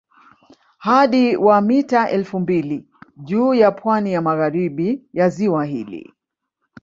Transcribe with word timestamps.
Hadi 0.77 1.37
wa 1.37 1.61
mita 1.61 2.09
elfu 2.09 2.39
mbili 2.39 2.87
juu 3.17 3.53
ya 3.53 3.71
pwani 3.71 4.13
ya 4.13 4.21
magharibi 4.21 5.05
ya 5.13 5.29
ziwa 5.29 5.65
hili 5.65 6.13